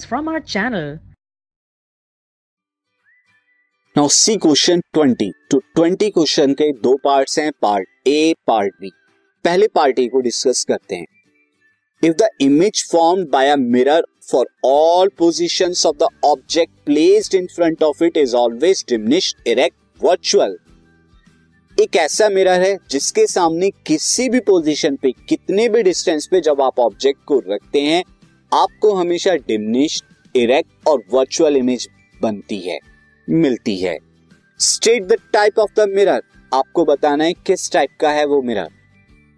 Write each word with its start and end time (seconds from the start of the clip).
videos 0.00 0.08
from 0.08 0.28
our 0.28 0.40
channel. 0.40 0.98
Now 3.96 4.08
see 4.08 4.36
question 4.36 4.80
20 4.94 5.30
तो 5.50 5.60
20 5.78 6.10
question 6.10 6.52
के 6.54 6.72
दो 6.72 6.96
पार्ट्स 6.96 7.38
हैं 7.38 7.52
पार्ट 7.62 8.08
ए 8.08 8.34
पार्ट 8.46 8.74
बी 8.80 8.90
पहले 9.44 9.68
पार्ट 9.68 9.98
ए 9.98 10.06
को 10.06 10.20
डिस्कस 10.20 10.64
करते 10.64 10.96
हैं. 10.96 11.06
If 12.04 12.12
the 12.12 12.28
image 12.40 12.84
form 12.92 13.24
by 13.24 13.48
a 13.48 13.56
mirror 13.56 14.06
for 14.30 14.46
all 14.64 15.08
positions 15.18 15.86
of 15.86 15.96
the 15.96 16.08
object 16.24 16.72
placed 16.86 17.34
in 17.34 17.46
front 17.46 17.82
of 17.82 18.04
it 18.04 18.16
is 18.16 18.36
always 18.36 18.84
diminished 18.88 19.48
erect 19.48 19.76
virtual 20.04 20.56
एक 21.80 21.96
ऐसा 21.96 22.28
mirror 22.28 22.60
है 22.60 22.76
जिसके 22.90 23.26
सामने 23.26 23.70
किसी 23.70 24.28
भी 24.28 24.40
पोजीशन 24.40 24.96
पे, 24.96 25.12
कितने 25.28 25.68
भी 25.68 25.82
डिस्टेंस 25.82 26.26
पे 26.26 26.40
जब 26.40 26.60
आप 26.60 26.78
ऑब्जेक्ट 26.78 27.24
को 27.24 27.42
रखते 27.48 27.80
हैं 27.80 28.02
आपको 28.52 28.94
हमेशा 28.94 29.34
डिमिनिश्ड 29.48 30.36
इरेक्ट 30.36 30.88
और 30.88 31.02
वर्चुअल 31.12 31.56
इमेज 31.56 31.88
बनती 32.22 32.58
है, 32.58 32.78
मिलती 33.28 33.76
है। 33.76 33.96
State 34.60 35.04
the 35.04 35.16
type 35.32 35.58
of 35.58 35.70
the 35.76 35.88
mirror 35.88 36.22
आपको 36.52 36.84
बताना 36.84 37.24
है 37.24 37.32
किस 37.46 37.70
टाइप 37.72 37.90
का 38.00 38.10
है 38.10 38.24
वो 38.26 38.40
mirror 38.42 38.68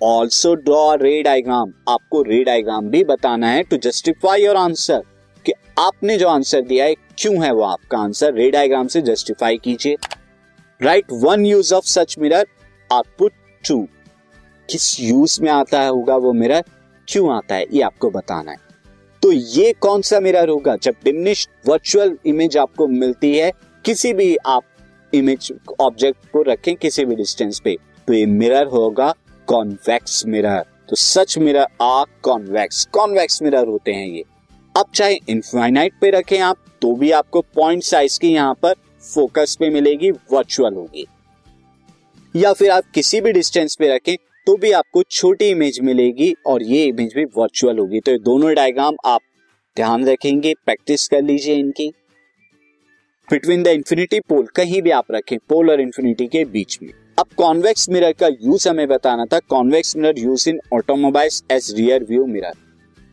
also 0.00 0.54
draw 0.54 0.94
ray 0.94 1.22
diagram 1.22 1.72
आपको 1.88 2.22
रे 2.22 2.42
डायग्राम 2.44 2.88
भी 2.90 3.04
बताना 3.04 3.50
है 3.50 3.62
टू 3.62 3.76
जस्टिफाई 3.78 4.44
योर 4.44 4.56
आंसर 4.56 5.02
कि 5.46 5.52
आपने 5.78 6.16
जो 6.18 6.28
आंसर 6.28 6.62
दिया 6.62 6.84
है, 6.84 6.94
क्यों 7.18 7.44
है 7.44 7.52
वो 7.52 7.62
आपका 7.62 7.98
आंसर 7.98 8.34
रे 8.34 8.50
डायग्राम 8.50 8.86
से 8.86 9.02
जस्टिफाई 9.02 9.56
कीजिए। 9.56 9.96
Write 10.80 11.12
one 11.12 11.46
use 11.46 11.74
of 11.74 11.84
such 11.84 12.16
mirror 12.18 12.46
are 12.90 13.02
put 13.18 13.32
to 13.64 13.80
किस 14.68 14.96
यूज़ 15.00 15.40
में 15.42 15.50
आता 15.50 15.86
होगा 15.86 16.16
वो 16.16 16.32
मिरर 16.32 16.64
क्यों 17.08 17.32
आता 17.36 17.54
है? 17.54 17.66
ये 17.72 17.82
आपको 17.82 18.10
बताना 18.10 18.50
है। 18.50 18.71
तो 19.22 19.30
ये 19.32 19.72
कौन 19.80 20.02
सा 20.02 20.18
मिरर 20.20 20.48
होगा 20.48 20.74
जब 20.82 20.94
डिमिनिश 21.04 21.46
वर्चुअल 21.66 22.16
इमेज 22.26 22.56
आपको 22.56 22.86
मिलती 22.88 23.36
है, 23.36 23.50
किसी 23.84 24.12
भी 24.12 24.36
आप 24.36 24.62
इमेज 25.12 25.52
ऑब्जेक्ट 25.80 26.30
को 26.32 26.42
रखें 26.42 26.74
किसी 26.76 27.04
भी 27.04 27.14
डिस्टेंस 27.14 27.60
पे 27.64 27.76
तो 28.08 28.12
ये 28.12 28.24
मिरर 28.26 28.66
होगा 28.66 29.12
कॉन्वेक्स 29.48 30.24
मिरर 30.26 30.64
तो 30.88 30.96
such 30.96 31.36
mirror 31.38 31.66
are 31.82 32.04
convex 32.22 32.84
convex 32.92 33.42
mirror 33.42 33.66
होते 33.66 33.92
हैं 33.92 34.06
ये। 34.06 34.24
अब 34.74 34.90
चाहे 34.94 35.18
इनफाइनाइट 35.28 35.92
पे 36.00 36.10
रखें 36.10 36.38
आप 36.40 36.56
तो 36.82 36.94
भी 36.96 37.10
आपको 37.12 37.40
पॉइंट 37.54 37.82
साइज़ 37.82 38.18
की 38.20 38.28
यहाँ 38.28 38.54
पर 38.62 38.74
फोकस 39.04 39.56
पे 39.60 39.70
मिलेगी 39.70 40.10
वर्चुअल 40.32 40.74
होगी। 40.74 41.06
या 42.34 42.52
फिर 42.52 42.70
आप 42.70 42.90
किसी 42.94 43.20
भी 43.20 43.32
डिस्टेंस 43.32 43.76
पे 43.76 43.94
रखें 43.94 44.16
तो 44.46 44.56
भी 44.56 44.70
आपको 44.72 45.02
छोटी 45.02 45.48
इमेज 45.48 45.78
मिलेगी 45.80 46.34
और 46.46 46.62
ये 46.62 46.84
इमेज 46.84 47.14
भी 47.14 47.24
वर्चुअल 47.36 47.78
होगी। 47.78 48.00
तो 48.00 48.12
ये 48.12 48.18
दोनों 48.18 48.54
डायग्राम 48.54 48.96
आप 49.04 49.20
ध्यान 49.76 50.04
रखेंगे 50.04 50.54
प्रैक्टिस 50.66 51.06
कर 51.08 51.22
लीजिए 51.22 51.54
इनकी। 51.54 51.88
बिटवीन 53.28 53.62
द 53.62 53.66
इंफिनिटी 53.66 54.20
पोल 54.20 54.46
कहीं 54.46 54.82
भी 54.82 54.90
आप 54.90 55.12
रखें 55.12 55.38
पोल 55.48 55.70
और 55.70 55.80
इंफिनिटी 55.80 56.26
के 56.26 56.44
बीच 56.44 56.78
में। 56.82 56.90
अब 57.18 57.26
कॉन्वेक्स 57.36 57.88
मिरर 57.90 58.12
का 58.12 58.26
यूज़ 58.26 58.68
हमें 58.68 58.86
बताना 58.88 59.24
था। 59.24 59.38
Convex 59.38 59.96
mirror 59.96 60.18
use 60.18 60.48
in 60.50 60.60
automobiles 60.72 61.42
as 61.50 61.72
rear 61.76 62.04
view 62.04 62.26
mirror 62.26 62.52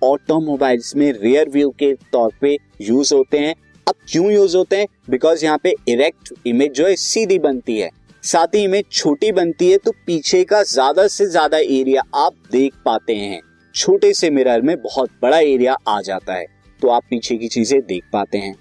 automobiles 0.02 0.96
में 0.96 1.12
रियर 1.14 1.50
व्यू 1.50 1.70
के 1.70 1.94
तौर 2.12 2.32
पे 2.42 2.58
यूज़ 2.82 3.14
होते 3.14 3.38
हैं। 3.38 3.56
अब 3.88 3.96
क्यों 4.12 4.32
यूज़ 4.32 4.58
होते 4.58 4.78
हैं? 4.78 4.88
बिकॉज़ 5.10 5.46
यहाँ 5.46 5.60
पे 5.64 5.74
इरेक्ट 5.88 6.34
इमेज 6.48 6.72
जो 6.72 6.88
है, 6.88 6.96
सीधी 6.96 7.40
बनती 7.40 7.80
है। 7.80 7.90
साथ 8.24 8.56
ही 8.56 8.64
इमेज 8.64 8.86
छोटी 8.92 9.32
बनती 9.32 9.70
है 9.72 9.78
तो 9.78 9.92
पीछे 10.08 10.44
का 10.44 10.62
ज़्यादा 10.66 11.08
से 11.08 11.26
ज़्यादा 11.28 11.58
एरिया 11.58 12.02
आप 12.18 12.34
देख 12.52 12.74
पाते 12.86 13.16
हैं। 13.16 13.40
छोटे 13.76 14.14
से 14.14 14.30
मिरर 14.30 14.62
में 14.62 14.76
बहुत 14.82 15.10
बड़ा 15.22 15.40
एरिया 15.40 15.76
आ 15.88 16.00
जाता 16.02 16.34
है 16.34 16.46
तो 16.80 16.90
आप 16.90 17.04
पीछे 17.10 17.36
की 17.38 17.48
चीज़ें 17.48 17.80
देख 17.82 18.04
पाते 18.14 18.38
हैं। 18.38 18.56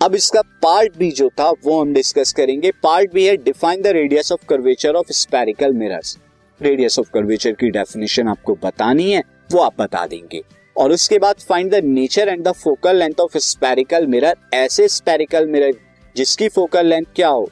अब 0.00 0.14
इसका 0.14 0.40
पार्ट 0.62 0.96
बी 0.98 1.10
जो 1.12 1.28
था, 1.30 1.50
वो 1.50 1.80
हम 1.80 1.92
डिस्कस 1.94 2.32
करेंगे। 2.32 2.70
पार्ट 2.82 3.12
बी 3.12 3.24
है 3.24 3.36
define 3.38 3.82
the 3.82 3.86
radius 3.88 4.32
of 4.32 4.46
curvature 4.48 4.94
of 4.94 5.12
spherical 5.12 5.72
mirrors 5.74 6.16
radius 6.60 6.98
of 6.98 7.10
curvature 7.14 7.52
की 7.52 7.70
डेफिनेशन 7.70 8.28
आपको 8.28 8.54
बतानी 8.62 9.10
है, 9.12 9.22
वो 9.52 9.60
आप 9.60 9.80
बता 9.80 10.06
देंगे। 10.06 10.42
और 10.76 10.92
उसके 10.92 11.18
बाद 11.18 11.40
find 11.40 11.70
the 11.70 11.80
nature 11.84 12.28
and 12.28 12.44
the 12.44 12.52
focal 12.54 12.96
length 12.96 13.20
of 13.20 13.36
spherical 13.40 14.06
mirror 14.06 14.36
ऐसे 14.54 14.88
स्पेरिकल 14.90 15.46
मिरर 15.48 15.74
जिसकी 16.16 16.48
फोकल 16.50 16.86
लेंथ 16.86 17.04
क्या 17.14 17.28
हो 17.28 17.48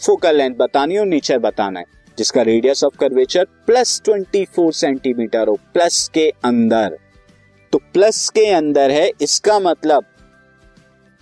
फोकल 0.00 0.36
लेंथ 0.36 0.54
बतानी 0.54 0.96
और 0.96 1.06
नेचर 1.06 1.38
बताना 1.38 1.80
है, 1.80 1.84
जिसका 2.18 2.42
radius 2.42 2.84
of 2.84 2.96
curvature 2.98 3.44
plus 3.66 4.00
twenty 4.04 4.44
four 4.46 4.72
centimeter 4.72 5.48
हो 5.48 5.54
प्लस 5.74 6.08
के 6.14 6.28
अंदर। 6.44 6.96
तो 7.72 7.78
प्लस 7.92 8.28
के 8.28 8.46
अंदर 8.50 8.90
है, 8.90 9.10
इसका 9.22 9.58
मतलब 9.60 10.04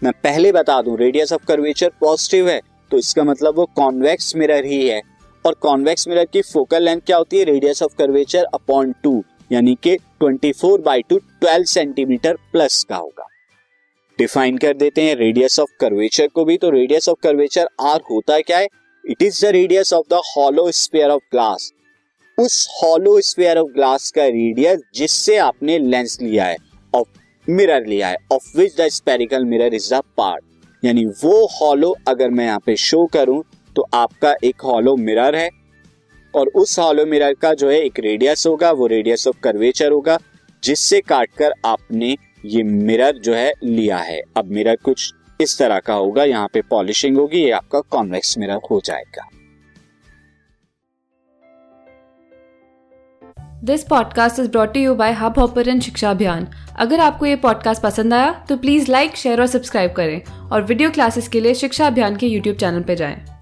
मैं 0.03 0.13
पहले 0.25 0.53
बता 0.53 0.81
दूँ 0.83 0.97
रेडियस 0.99 1.33
ऑफ़ 1.33 1.45
कर्वेचर 1.47 1.91
पॉजिटिव 2.01 2.49
है 2.49 2.61
तो 2.91 2.99
इसका 2.99 3.25
मतलब 3.25 3.57
वो 3.57 3.65
कॉन्वेक्स 3.77 4.35
मिरर 4.37 4.65
ही 4.65 4.87
है। 4.89 5.01
और 5.45 5.55
कॉन्वेक्स 5.61 6.09
मिरर 6.09 6.25
की 6.25 6.43
फोकल 6.43 6.83
लेंथ 6.83 7.01
क्या 7.01 7.17
होती 7.17 7.39
है? 7.39 7.45
Radius 7.45 7.83
of 7.83 7.95
curvature 7.99 8.45
upon 8.55 8.93
two 9.03 9.23
यानी 9.53 9.75
कि 9.83 9.97
24 10.23 10.61
four 10.61 10.81
by 10.81 11.03
two 11.03 11.19
twelve 11.19 11.65
centimeter 11.65 12.37
plus 12.53 12.83
का 12.89 12.97
होगा। 12.97 13.27
डिफाइन 14.19 14.59
कर 14.59 14.75
देते 14.75 15.03
हैं 15.03 15.15
रेडियस 15.17 15.59
ऑफ़ 15.61 15.71
कर्वेचर 15.81 16.27
को 16.27 16.45
भी। 16.45 16.57
तो 16.57 16.71
रेडियस 16.71 17.09
ऑफ़ 17.09 17.19
कर्वेचर 17.23 17.69
आर 17.83 18.01
होता 18.11 18.39
क्या 18.41 18.59
है? 18.59 18.69
It 19.05 19.23
is 19.23 19.45
the 19.47 19.51
radius 19.51 19.93
of 19.93 20.07
the 20.11 20.21
hollow 20.27 20.71
sphere 20.73 21.11
of 21.11 21.23
glass 21.33 21.73
उस 22.39 22.67
हॉलो 22.75 23.21
स्पेयर 23.21 23.59
ऑफ़ 23.59 23.69
ग्लास 23.73 24.11
का 24.11 24.25
रेडियस 24.27 24.81
जिससे 24.95 25.37
आपने 25.39 25.79
लेंस 25.81 26.19
लिया 26.23 26.45
है 26.45 26.57
ऑफ़ 26.95 27.51
मिरर 27.51 27.87
लिया 27.87 28.09
है 28.09 28.17
of 28.33 28.57
which 28.59 28.77
the 28.81 28.89
spherical 28.91 29.45
mirror 29.45 29.75
is 29.75 29.93
the 29.95 30.03
part 30.17 30.45
यानी 30.83 31.05
वो 31.23 31.47
हॉलो 31.53 31.95
अगर 32.09 32.31
मैं 32.31 32.45
यहाँ 32.45 32.61
पे 32.67 32.77
शो 32.77 33.05
करूँ 33.07 33.43
तो 33.77 33.87
आपका 33.95 34.35
एक 34.45 34.63
हॉलो 34.65 34.97
मिरर 34.97 35.37
है। 35.37 35.49
और 36.35 36.49
उस 36.55 36.79
हॉलो 36.79 37.05
मिरर 37.07 37.35
का 37.35 37.53
जो 37.55 37.69
है 37.71 37.79
एक 37.81 37.99
रेडियस 38.01 38.47
होगा, 38.47 38.71
वो 38.73 38.87
रेडियस 38.87 39.27
ऑफ़ 39.29 39.37
कर्वेचर 39.43 39.93
होगा, 39.93 40.19
जिससे 40.63 41.01
काटकर 41.01 41.53
आपने 41.65 42.15
ये 42.45 42.63
मिरर 42.63 43.19
जो 43.19 43.35
है 43.35 43.53
लिया 43.65 43.97
है। 43.97 44.21
अब 44.37 44.45
मिरर 44.45 44.77
कुछ 44.77 45.13
इस 45.41 45.59
तरह 45.59 45.79
का 45.79 45.95
होगा, 45.95 46.25
यहाँ 46.25 46.49
पे 46.53 46.63
पॉलिशिंग 46.63 47.17
होगी, 47.17 47.39
ये 47.39 47.51
आपका 47.51 47.81
कॉन्वेक्स 47.81 48.39
मिरर 48.39 48.61
हो 48.71 48.81
जाएगा। 48.85 49.29
This 53.65 53.85
podcast 53.85 54.41
is 54.41 54.51
brought 54.51 54.77
you 54.77 54.95
by 54.95 55.13
Hub 55.13 55.39
Hopper 55.39 55.81
शिक्षा 55.81 56.11
अभियान 56.11 56.49
अगर 56.77 57.01
आपको 57.01 57.27
ये 57.27 57.37
पॉडकास्ट 57.37 57.83
पसंद 57.83 58.15
आया 58.15 58.33
तो 58.49 58.57
प्लीज़ 58.57 58.91
लाइक 58.91 59.17
शेयर 59.17 59.41
और 59.41 59.47
सब्सक्राइब 59.47 59.93
करें। 59.93 60.23
और 60.51 60.63
वीडियो 60.63 60.91
क्लासेस 60.91 61.29
के 61.29 61.41
लिए 61.41 61.55
शिक्षा 61.55 61.87
अभियान 61.87 62.17
के 62.17 62.27
यूट्यूब 62.27 62.57
चैनल 62.57 62.83
पर 62.83 62.95
जाएँ। 62.95 63.34